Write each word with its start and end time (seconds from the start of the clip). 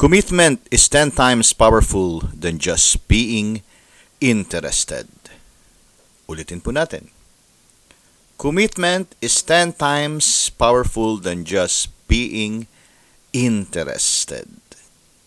Commitment 0.00 0.64
is 0.70 0.88
10 0.88 1.12
times 1.12 1.52
powerful 1.52 2.24
than 2.32 2.56
just 2.56 3.04
being 3.04 3.60
interested. 4.16 5.04
Ulitin 6.24 6.64
po 6.64 6.72
natin. 6.72 7.12
Commitment 8.40 9.12
is 9.20 9.44
10 9.44 9.76
times 9.76 10.48
powerful 10.56 11.20
than 11.20 11.44
just 11.44 11.92
being 12.08 12.64
interested. 13.36 14.48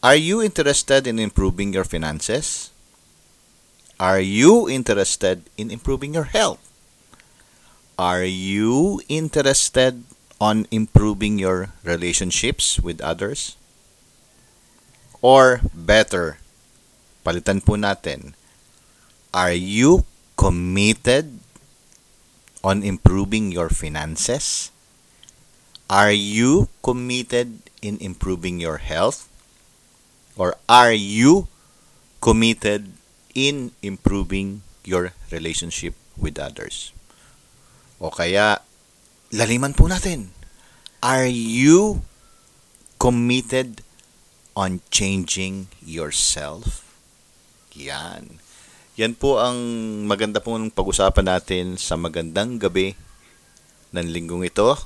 Are 0.01 0.17
you 0.17 0.41
interested 0.41 1.05
in 1.05 1.21
improving 1.21 1.69
your 1.69 1.85
finances? 1.85 2.73
Are 4.01 4.17
you 4.17 4.65
interested 4.65 5.53
in 5.53 5.69
improving 5.69 6.17
your 6.17 6.33
health? 6.33 6.57
Are 7.93 8.25
you 8.25 9.05
interested 9.05 10.01
on 10.41 10.65
improving 10.73 11.37
your 11.37 11.77
relationships 11.85 12.81
with 12.81 13.05
others? 13.05 13.53
Or 15.23 15.63
better, 15.71 16.35
palitan 17.23 17.63
po 17.63 17.79
natin, 17.79 18.35
are 19.31 19.55
you 19.55 20.03
committed 20.35 21.39
on 22.59 22.83
improving 22.83 23.47
your 23.47 23.71
finances? 23.71 24.67
Are 25.87 26.11
you 26.11 26.67
committed 26.83 27.63
in 27.79 28.03
improving 28.03 28.59
your 28.59 28.83
health? 28.83 29.31
Or 30.35 30.59
are 30.67 30.91
you 30.91 31.47
committed 32.19 32.91
in 33.31 33.71
improving 33.79 34.59
your 34.83 35.15
relationship 35.31 35.95
with 36.19 36.35
others? 36.35 36.91
O 38.03 38.11
kaya, 38.11 38.59
laliman 39.31 39.71
po 39.71 39.87
natin. 39.87 40.35
Are 40.99 41.31
you 41.31 42.03
committed 42.99 43.87
on 44.53 44.81
changing 44.93 45.69
yourself? 45.81 46.85
Yan. 47.73 48.37
Yan 48.93 49.17
po 49.17 49.41
ang 49.41 49.57
maganda 50.05 50.37
pong 50.37 50.69
pag-usapan 50.69 51.25
natin 51.25 51.65
sa 51.81 51.97
magandang 51.97 52.61
gabi 52.61 52.93
ng 53.89 54.05
linggong 54.05 54.45
ito 54.45 54.77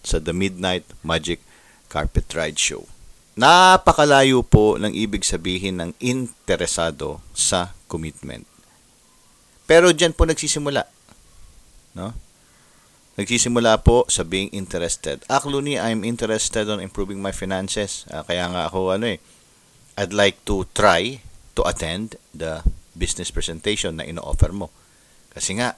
sa 0.00 0.16
The 0.16 0.32
Midnight 0.32 0.88
Magic 1.04 1.44
Carpet 1.92 2.32
Ride 2.32 2.56
Show. 2.56 2.88
Napakalayo 3.36 4.40
po 4.44 4.80
ng 4.80 4.92
ibig 4.92 5.24
sabihin 5.24 5.80
ng 5.80 5.90
interesado 6.00 7.20
sa 7.36 7.76
commitment. 7.88 8.48
Pero 9.68 9.92
dyan 9.92 10.16
po 10.16 10.24
nagsisimula. 10.24 10.88
No? 11.94 12.16
Nagsisimula 13.20 13.84
po 13.84 14.08
sa 14.08 14.24
being 14.24 14.48
interested. 14.56 15.20
Actually, 15.28 15.76
I'm 15.76 16.08
interested 16.08 16.64
on 16.72 16.80
improving 16.80 17.20
my 17.20 17.36
finances. 17.36 18.08
Uh, 18.08 18.24
kaya 18.24 18.48
nga 18.48 18.72
ako, 18.72 18.96
ano 18.96 19.12
eh, 19.12 19.20
I'd 20.00 20.16
like 20.16 20.40
to 20.48 20.64
try 20.72 21.20
to 21.52 21.60
attend 21.68 22.16
the 22.32 22.64
business 22.96 23.28
presentation 23.28 24.00
na 24.00 24.08
ino-offer 24.08 24.56
mo. 24.56 24.72
Kasi 25.36 25.60
nga, 25.60 25.76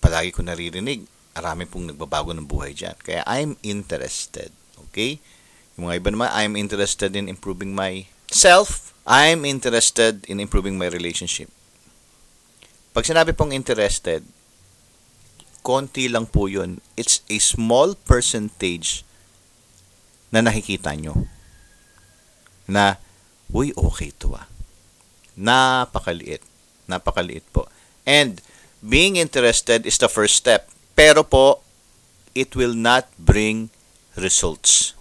palagi 0.00 0.32
ko 0.32 0.40
naririnig, 0.40 1.04
marami 1.36 1.68
pong 1.68 1.92
nagbabago 1.92 2.32
ng 2.32 2.48
buhay 2.48 2.72
dyan. 2.72 2.96
Kaya 2.96 3.20
I'm 3.28 3.60
interested. 3.60 4.48
Okay? 4.88 5.20
Yung 5.76 5.92
mga 5.92 6.00
iba 6.00 6.08
naman, 6.16 6.32
I'm 6.32 6.56
interested 6.56 7.12
in 7.12 7.28
improving 7.28 7.76
my 7.76 8.08
self. 8.32 8.96
I'm 9.04 9.44
interested 9.44 10.24
in 10.24 10.40
improving 10.40 10.80
my 10.80 10.88
relationship. 10.88 11.52
Pag 12.96 13.04
sinabi 13.04 13.36
pong 13.36 13.52
interested, 13.52 14.24
konti 15.68 16.08
lang 16.08 16.24
po 16.24 16.48
yun. 16.48 16.80
It's 16.96 17.20
a 17.28 17.36
small 17.36 17.92
percentage 17.92 19.04
na 20.32 20.40
nakikita 20.40 20.96
nyo. 20.96 21.28
Na, 22.64 22.96
uy, 23.52 23.76
okay 23.76 24.08
to 24.16 24.32
ah. 24.32 24.48
Napakaliit. 25.36 26.40
Napakaliit 26.88 27.44
po. 27.52 27.68
And, 28.08 28.40
being 28.80 29.20
interested 29.20 29.84
is 29.84 30.00
the 30.00 30.08
first 30.08 30.40
step. 30.40 30.72
Pero 30.96 31.20
po, 31.20 31.60
it 32.32 32.56
will 32.56 32.72
not 32.72 33.12
bring 33.20 33.68
results. 34.16 34.96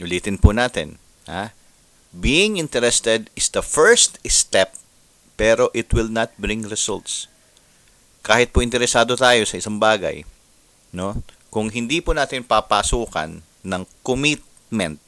Ulitin 0.00 0.40
po 0.40 0.56
natin. 0.56 0.96
Ha? 1.28 1.52
Being 2.16 2.56
interested 2.56 3.28
is 3.36 3.52
the 3.52 3.60
first 3.60 4.16
step, 4.24 4.80
pero 5.36 5.68
it 5.76 5.92
will 5.92 6.08
not 6.08 6.32
bring 6.40 6.64
results 6.64 7.28
kahit 8.26 8.50
po 8.50 8.58
interesado 8.58 9.14
tayo 9.14 9.46
sa 9.46 9.54
isang 9.54 9.78
bagay, 9.78 10.26
no? 10.90 11.22
Kung 11.46 11.70
hindi 11.70 12.02
po 12.02 12.10
natin 12.10 12.42
papasukan 12.42 13.38
ng 13.62 13.82
commitment, 14.02 14.98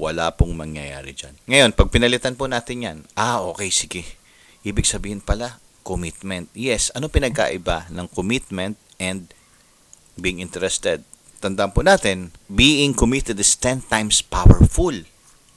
wala 0.00 0.32
pong 0.32 0.56
mangyayari 0.56 1.12
dyan. 1.12 1.36
Ngayon, 1.44 1.70
pag 1.76 1.92
pinalitan 1.92 2.32
po 2.32 2.48
natin 2.48 2.76
yan, 2.80 2.98
ah, 3.20 3.44
okay, 3.44 3.68
sige. 3.68 4.16
Ibig 4.64 4.88
sabihin 4.88 5.20
pala, 5.20 5.60
commitment. 5.84 6.48
Yes, 6.56 6.88
ano 6.96 7.12
pinagkaiba 7.12 7.92
ng 7.92 8.08
commitment 8.10 8.80
and 8.96 9.30
being 10.16 10.40
interested? 10.40 11.04
Tandaan 11.44 11.76
po 11.76 11.84
natin, 11.84 12.32
being 12.48 12.96
committed 12.96 13.36
is 13.36 13.54
10 13.60 13.92
times 13.92 14.24
powerful. 14.24 15.04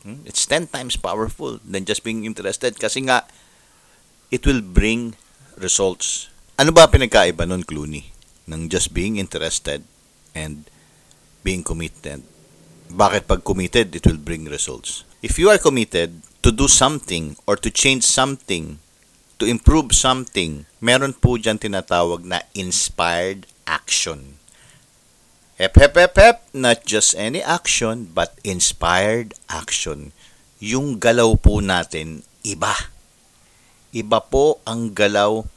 Hmm? 0.03 0.21
It's 0.27 0.43
10 0.45 0.69
times 0.69 0.99
powerful 0.99 1.63
than 1.63 1.87
just 1.87 2.03
being 2.05 2.27
interested 2.27 2.75
kasi 2.77 3.07
nga, 3.07 3.25
it 4.29 4.43
will 4.45 4.61
bring 4.61 5.15
results. 5.57 6.28
Ano 6.59 6.75
ba 6.75 6.91
pinagkaiba 6.91 7.47
nun, 7.47 7.63
Clooney? 7.63 8.11
Ng 8.51 8.67
just 8.67 8.91
being 8.91 9.15
interested 9.15 9.79
and 10.35 10.67
being 11.39 11.63
committed. 11.63 12.19
Bakit 12.91 13.31
pag 13.31 13.47
committed, 13.47 13.95
it 13.95 14.03
will 14.03 14.19
bring 14.19 14.43
results? 14.43 15.07
If 15.23 15.39
you 15.39 15.47
are 15.47 15.55
committed 15.55 16.19
to 16.43 16.51
do 16.51 16.67
something 16.67 17.39
or 17.47 17.55
to 17.55 17.71
change 17.71 18.03
something, 18.03 18.83
to 19.39 19.47
improve 19.47 19.95
something, 19.95 20.67
meron 20.83 21.15
po 21.15 21.39
dyan 21.39 21.63
tinatawag 21.63 22.27
na 22.27 22.43
inspired 22.51 23.47
action. 23.63 24.35
Hep, 25.55 25.79
hep, 25.79 25.95
hep, 25.95 26.15
hep, 26.19 26.43
not 26.51 26.83
just 26.83 27.15
any 27.15 27.39
action, 27.39 28.11
but 28.11 28.35
inspired 28.43 29.31
action. 29.47 30.11
Yung 30.59 30.99
galaw 30.99 31.39
po 31.39 31.63
natin, 31.63 32.27
iba. 32.43 32.91
Iba 33.95 34.19
po 34.27 34.59
ang 34.67 34.91
galaw 34.91 35.47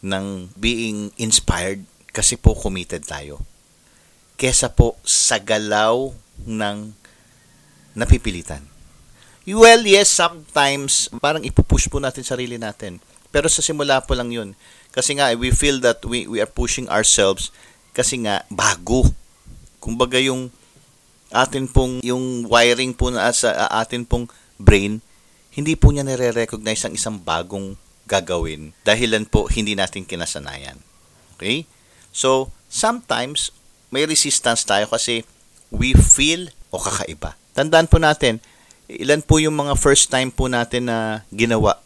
ng 0.00 0.52
being 0.56 1.12
inspired 1.20 1.84
kasi 2.10 2.34
po 2.36 2.56
committed 2.56 3.04
tayo. 3.06 3.40
Kesa 4.40 4.72
po 4.72 4.96
sa 5.04 5.36
galaw 5.36 6.10
ng 6.48 6.92
napipilitan. 7.92 8.64
Well, 9.50 9.82
yes, 9.82 10.12
sometimes 10.12 11.10
parang 11.18 11.42
ipupush 11.42 11.90
po 11.90 11.98
natin 11.98 12.22
sarili 12.22 12.60
natin. 12.60 13.02
Pero 13.30 13.46
sa 13.46 13.62
simula 13.62 14.02
po 14.02 14.14
lang 14.14 14.30
yun. 14.30 14.58
Kasi 14.90 15.16
nga, 15.16 15.30
we 15.38 15.54
feel 15.54 15.78
that 15.82 16.02
we, 16.02 16.26
we 16.26 16.42
are 16.42 16.50
pushing 16.50 16.90
ourselves 16.90 17.54
kasi 17.94 18.20
nga, 18.22 18.42
bago. 18.50 19.06
Kumbaga 19.78 20.18
yung 20.18 20.50
atin 21.30 21.70
pong, 21.70 22.02
yung 22.02 22.46
wiring 22.46 22.92
po 22.94 23.10
na 23.10 23.30
sa 23.30 23.70
atin 23.70 24.02
pong 24.02 24.26
brain, 24.58 24.98
hindi 25.54 25.74
po 25.74 25.90
niya 25.90 26.06
nare-recognize 26.06 26.86
ang 26.86 26.94
isang 26.94 27.16
bagong 27.18 27.74
gagawin 28.10 28.74
dahilan 28.82 29.22
po 29.22 29.46
hindi 29.46 29.78
natin 29.78 30.02
kinasanayan. 30.02 30.82
Okay? 31.38 31.70
So, 32.10 32.50
sometimes 32.66 33.54
may 33.94 34.02
resistance 34.02 34.66
tayo 34.66 34.90
kasi 34.90 35.22
we 35.70 35.94
feel 35.94 36.50
o 36.74 36.82
kakaiba. 36.82 37.38
Tandaan 37.54 37.86
po 37.86 38.02
natin, 38.02 38.42
ilan 38.90 39.22
po 39.22 39.38
yung 39.38 39.54
mga 39.54 39.78
first 39.78 40.10
time 40.10 40.34
po 40.34 40.50
natin 40.50 40.90
na 40.90 41.22
ginawa. 41.30 41.78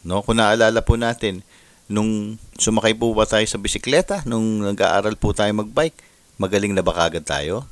No? 0.00 0.24
Kung 0.24 0.40
naalala 0.40 0.80
po 0.80 0.96
natin, 0.96 1.44
nung 1.90 2.40
sumakay 2.56 2.96
po 2.96 3.12
ba 3.12 3.28
tayo 3.28 3.44
sa 3.44 3.60
bisikleta, 3.60 4.24
nung 4.24 4.64
nag-aaral 4.64 5.16
po 5.20 5.36
tayo 5.36 5.52
magbike, 5.52 6.00
magaling 6.40 6.72
na 6.72 6.80
ba 6.80 6.96
kagad 6.96 7.28
tayo? 7.28 7.68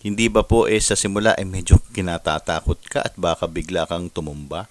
Hindi 0.00 0.32
ba 0.32 0.40
po 0.40 0.64
eh 0.64 0.80
sa 0.80 0.96
simula 0.96 1.36
eh 1.36 1.44
medyo 1.44 1.76
kinatatakot 1.92 2.80
ka 2.88 3.04
at 3.04 3.12
baka 3.20 3.44
bigla 3.44 3.84
kang 3.84 4.08
tumumba? 4.08 4.64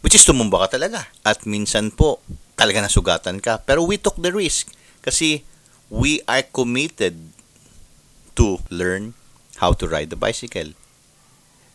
Which 0.00 0.14
is 0.14 0.22
tumumba 0.22 0.66
ka 0.66 0.78
talaga. 0.78 1.10
At 1.26 1.42
minsan 1.44 1.90
po, 1.90 2.22
talaga 2.54 2.82
nasugatan 2.82 3.42
ka. 3.42 3.62
Pero 3.66 3.82
we 3.82 3.98
took 3.98 4.18
the 4.18 4.30
risk. 4.30 4.70
Kasi 5.02 5.42
we 5.90 6.22
are 6.28 6.44
committed 6.46 7.18
to 8.38 8.62
learn 8.70 9.18
how 9.58 9.74
to 9.74 9.90
ride 9.90 10.10
the 10.14 10.18
bicycle. 10.18 10.74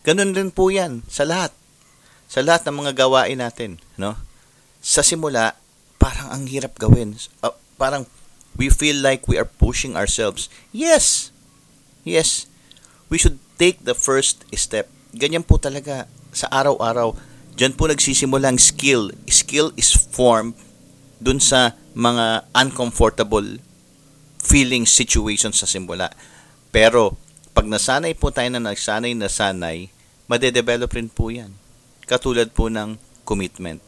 Ganun 0.07 0.35
din 0.35 0.51
po 0.51 0.71
yan 0.71 1.03
sa 1.11 1.27
lahat. 1.27 1.51
Sa 2.31 2.39
lahat 2.39 2.67
ng 2.67 2.83
mga 2.83 2.95
gawain 2.95 3.39
natin. 3.43 3.79
No? 3.99 4.15
Sa 4.79 5.03
simula, 5.03 5.55
parang 5.99 6.31
ang 6.31 6.43
hirap 6.47 6.79
gawin. 6.79 7.15
Uh, 7.43 7.55
parang 7.75 8.07
we 8.55 8.71
feel 8.71 8.99
like 8.99 9.27
we 9.27 9.35
are 9.35 9.47
pushing 9.47 9.95
ourselves. 9.95 10.47
Yes! 10.71 11.31
Yes. 12.03 12.47
We 13.07 13.19
should 13.19 13.39
take 13.55 13.83
the 13.83 13.95
first 13.95 14.43
step. 14.55 14.91
Ganyan 15.15 15.47
po 15.47 15.59
talaga 15.59 16.07
sa 16.35 16.51
araw-araw 16.51 17.15
Diyan 17.53 17.77
po 17.77 17.85
nagsisimula 17.85 18.49
ang 18.49 18.59
skill. 18.59 19.13
Skill 19.29 19.73
is 19.77 19.93
formed 19.93 20.57
dun 21.21 21.37
sa 21.37 21.77
mga 21.93 22.49
uncomfortable 22.57 23.61
feeling 24.41 24.89
situations 24.89 25.61
sa 25.61 25.69
simula. 25.69 26.09
Pero, 26.73 27.15
pag 27.53 27.69
nasanay 27.69 28.17
po 28.17 28.33
tayo 28.33 28.49
na 28.49 28.73
nagsanay 28.73 29.13
na 29.13 29.29
sanay, 29.29 29.93
madedevelop 30.25 30.89
rin 30.97 31.07
po 31.07 31.29
yan. 31.29 31.53
Katulad 32.09 32.49
po 32.51 32.67
ng 32.67 32.97
commitment. 33.23 33.79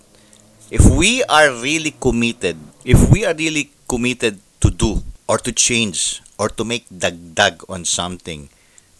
If 0.70 0.86
we 0.86 1.26
are 1.26 1.50
really 1.50 1.94
committed, 1.98 2.58
if 2.86 2.98
we 3.10 3.26
are 3.26 3.34
really 3.34 3.74
committed 3.90 4.42
to 4.62 4.70
do 4.70 5.02
or 5.26 5.42
to 5.42 5.52
change 5.54 6.22
or 6.38 6.50
to 6.54 6.66
make 6.66 6.86
dagdag 6.90 7.66
on 7.66 7.86
something, 7.86 8.50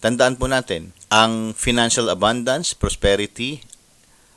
tandaan 0.02 0.38
po 0.38 0.50
natin, 0.50 0.94
ang 1.10 1.54
financial 1.54 2.10
abundance, 2.10 2.74
prosperity, 2.74 3.62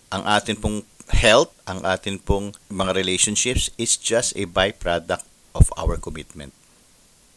ang 0.09 0.25
atin 0.25 0.57
pong 0.57 0.85
health, 1.09 1.53
ang 1.65 1.81
atin 1.85 2.21
pong 2.21 2.53
mga 2.69 2.93
relationships 2.93 3.69
is 3.77 3.97
just 3.97 4.33
a 4.37 4.45
byproduct 4.45 5.25
of 5.57 5.69
our 5.77 5.97
commitment. 5.97 6.53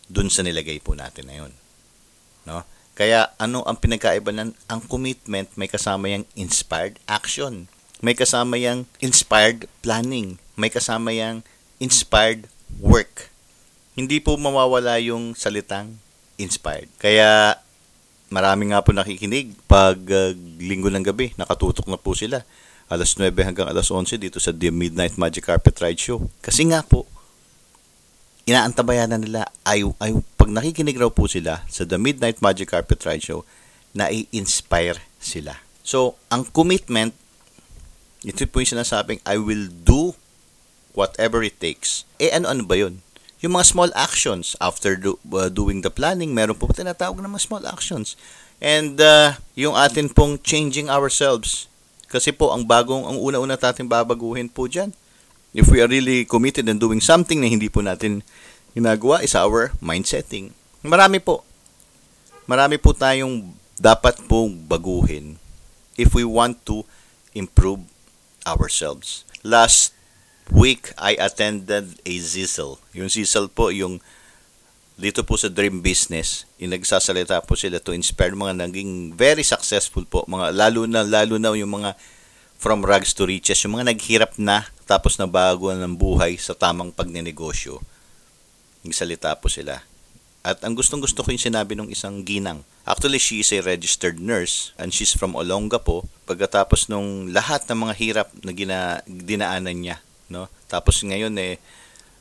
Dun 0.08 0.28
sa 0.28 0.44
nilagay 0.44 0.80
po 0.84 0.92
natin 0.92 1.28
na 1.28 1.36
yun. 1.44 1.52
No? 2.44 2.64
Kaya 2.92 3.32
ano 3.40 3.64
ang 3.64 3.80
pinagkaiba 3.80 4.36
ng 4.36 4.52
ang 4.68 4.80
commitment 4.84 5.48
may 5.56 5.68
kasama 5.68 6.12
yung 6.12 6.28
inspired 6.36 7.00
action. 7.08 7.72
May 8.04 8.12
kasama 8.12 8.60
yung 8.60 8.84
inspired 9.00 9.64
planning. 9.80 10.36
May 10.58 10.68
kasama 10.68 11.14
yung 11.16 11.46
inspired 11.80 12.50
work. 12.82 13.32
Hindi 13.96 14.20
po 14.20 14.36
mawawala 14.36 15.00
yung 15.00 15.32
salitang 15.32 16.02
inspired. 16.36 16.90
Kaya 17.00 17.56
marami 18.28 18.72
nga 18.72 18.80
po 18.84 18.92
nakikinig 18.92 19.54
pag 19.68 19.96
uh, 20.08 20.32
linggo 20.62 20.88
ng 20.88 21.02
gabi, 21.02 21.34
nakatutok 21.34 21.90
na 21.90 21.98
po 21.98 22.14
sila. 22.14 22.46
Alas 22.86 23.16
9 23.16 23.32
hanggang 23.42 23.66
alas 23.66 23.88
11 23.90 24.20
dito 24.20 24.38
sa 24.38 24.52
The 24.52 24.70
Midnight 24.70 25.16
Magic 25.16 25.48
Carpet 25.48 25.76
Ride 25.80 25.98
Show. 25.98 26.28
Kasi 26.44 26.68
nga 26.70 26.84
po, 26.84 27.08
inaantabayan 28.46 29.10
na 29.10 29.18
nila 29.18 29.40
ay, 29.62 29.86
ay 30.02 30.18
pag 30.34 30.50
nakikinig 30.50 30.98
raw 30.98 31.08
po 31.08 31.30
sila 31.30 31.62
sa 31.70 31.86
The 31.86 31.96
Midnight 31.96 32.42
Magic 32.42 32.70
Carpet 32.70 33.02
Ride 33.06 33.22
Show, 33.22 33.46
na-inspire 33.92 34.98
sila. 35.20 35.60
So, 35.82 36.16
ang 36.32 36.48
commitment, 36.48 37.14
ito 38.22 38.46
po 38.48 38.62
yung 38.62 38.78
sinasabing, 38.78 39.20
I 39.26 39.38
will 39.38 39.68
do 39.68 40.14
whatever 40.94 41.42
it 41.42 41.58
takes. 41.58 42.06
Eh, 42.20 42.32
ano-ano 42.32 42.64
ba 42.64 42.76
yun? 42.78 43.02
Yung 43.42 43.58
mga 43.58 43.66
small 43.66 43.90
actions 43.98 44.54
after 44.62 44.94
do, 44.94 45.18
uh, 45.34 45.50
doing 45.50 45.82
the 45.82 45.90
planning, 45.90 46.30
meron 46.30 46.54
po 46.54 46.70
tinatawag 46.70 47.18
na 47.18 47.26
mga 47.26 47.42
small 47.42 47.64
actions. 47.66 48.14
And 48.62 48.94
uh, 49.02 49.42
yung 49.58 49.74
atin 49.74 50.14
pong 50.14 50.38
changing 50.38 50.86
ourselves. 50.86 51.66
Kasi 52.06 52.30
po, 52.30 52.54
ang 52.54 52.62
bagong, 52.62 53.02
ang 53.02 53.18
una-una 53.18 53.58
natin 53.58 53.90
babaguhin 53.90 54.46
po 54.46 54.70
dyan. 54.70 54.94
If 55.50 55.68
we 55.68 55.82
are 55.82 55.90
really 55.90 56.24
committed 56.24 56.70
in 56.70 56.78
doing 56.78 57.02
something 57.02 57.42
na 57.42 57.50
hindi 57.50 57.66
po 57.66 57.82
natin 57.82 58.22
ginagawa 58.72 59.20
is 59.26 59.34
our 59.34 59.74
mind 59.82 60.06
setting. 60.06 60.54
Marami 60.80 61.18
po. 61.18 61.44
Marami 62.46 62.78
po 62.78 62.94
tayong 62.94 63.52
dapat 63.76 64.22
pong 64.30 64.64
baguhin 64.70 65.36
if 65.98 66.14
we 66.14 66.22
want 66.22 66.62
to 66.64 66.86
improve 67.34 67.82
ourselves. 68.46 69.26
Last 69.42 69.92
week, 70.52 70.92
I 71.00 71.16
attended 71.16 71.98
a 72.04 72.14
ZISL. 72.20 72.76
Yung 72.92 73.08
ZISL 73.08 73.48
po, 73.48 73.72
yung 73.72 73.98
dito 75.00 75.24
po 75.24 75.40
sa 75.40 75.48
Dream 75.48 75.80
Business, 75.80 76.44
yung 76.60 76.76
nagsasalita 76.76 77.42
po 77.42 77.56
sila 77.56 77.80
to 77.80 77.96
inspire 77.96 78.36
mga 78.36 78.68
naging 78.68 79.16
very 79.16 79.42
successful 79.42 80.04
po. 80.04 80.22
Mga, 80.28 80.52
lalo 80.52 80.84
na, 80.84 81.02
lalo 81.02 81.40
na 81.40 81.56
yung 81.56 81.82
mga 81.82 81.96
from 82.60 82.86
rags 82.86 83.10
to 83.10 83.26
riches, 83.26 83.58
yung 83.66 83.74
mga 83.80 83.90
naghirap 83.90 84.38
na 84.38 84.70
tapos 84.86 85.18
na 85.18 85.26
bago 85.26 85.72
ng 85.72 85.96
buhay 85.98 86.38
sa 86.38 86.54
tamang 86.54 86.94
pagnenegosyo. 86.94 87.82
Yung 88.86 88.94
salita 88.94 89.34
po 89.34 89.50
sila. 89.50 89.82
At 90.42 90.62
ang 90.62 90.74
gustong 90.74 91.02
gusto 91.02 91.22
ko 91.22 91.30
yung 91.30 91.42
sinabi 91.42 91.74
ng 91.78 91.90
isang 91.90 92.22
ginang. 92.22 92.66
Actually, 92.82 93.22
she 93.22 93.42
is 93.42 93.50
a 93.54 93.62
registered 93.62 94.18
nurse 94.18 94.74
and 94.74 94.90
she's 94.90 95.14
from 95.14 95.38
Olonga 95.38 95.78
po. 95.78 96.06
Pagkatapos 96.26 96.90
nung 96.90 97.30
lahat 97.30 97.66
ng 97.70 97.78
mga 97.78 97.94
hirap 97.98 98.28
na 98.42 98.50
gina, 98.50 98.78
dinaanan 99.06 99.78
niya, 99.78 99.96
no? 100.32 100.48
Tapos 100.72 101.04
ngayon 101.04 101.36
eh 101.36 101.60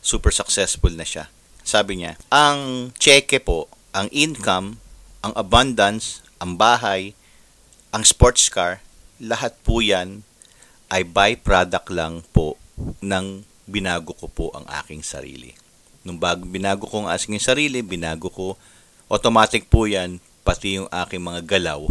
super 0.03 0.35
successful 0.35 0.91
na 0.91 1.07
siya. 1.07 1.31
Sabi 1.63 2.01
niya, 2.01 2.17
ang 2.33 2.91
cheque 2.97 3.39
po, 3.39 3.71
ang 3.95 4.11
income, 4.11 4.81
ang 5.21 5.33
abundance, 5.37 6.25
ang 6.41 6.57
bahay, 6.57 7.13
ang 7.93 8.01
sports 8.03 8.49
car, 8.49 8.81
lahat 9.21 9.53
po 9.61 9.79
yan 9.79 10.25
ay 10.89 11.05
byproduct 11.05 11.87
lang 11.93 12.25
po 12.33 12.57
ng 12.99 13.45
binago 13.69 14.17
ko 14.17 14.27
po 14.27 14.45
ang 14.57 14.65
aking 14.83 15.05
sarili. 15.05 15.53
Nung 16.01 16.17
bago 16.17 16.43
binago 16.43 16.89
ko 16.89 17.05
ang 17.05 17.09
aking 17.13 17.37
sarili, 17.37 17.85
binago 17.85 18.27
ko, 18.33 18.57
automatic 19.07 19.69
po 19.69 19.85
yan, 19.85 20.17
pati 20.41 20.81
yung 20.81 20.89
aking 20.89 21.21
mga 21.21 21.45
galaw 21.45 21.85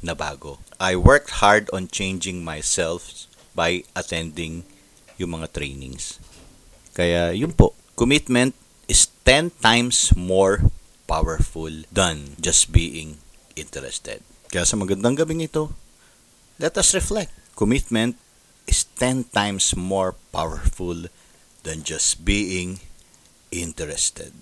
na 0.00 0.14
bago. 0.14 0.62
I 0.78 0.94
worked 0.96 1.42
hard 1.42 1.66
on 1.74 1.90
changing 1.90 2.46
myself 2.46 3.26
by 3.52 3.82
attending 3.98 4.64
yung 5.20 5.36
mga 5.36 5.52
trainings. 5.52 6.16
Kaya 6.96 7.36
yun 7.36 7.52
po, 7.52 7.76
commitment 7.94 8.56
is 8.88 9.12
10 9.28 9.52
times 9.60 10.16
more 10.16 10.64
powerful 11.04 11.70
than 11.92 12.34
just 12.40 12.72
being 12.72 13.20
interested. 13.54 14.24
Kaya 14.48 14.64
sa 14.66 14.80
magandang 14.80 15.20
gabing 15.20 15.44
ito, 15.44 15.70
let 16.56 16.74
us 16.80 16.96
reflect. 16.96 17.30
Commitment 17.54 18.16
is 18.64 18.88
10 18.98 19.30
times 19.30 19.76
more 19.76 20.16
powerful 20.32 21.06
than 21.62 21.84
just 21.84 22.24
being 22.24 22.80
interested. 23.52 24.32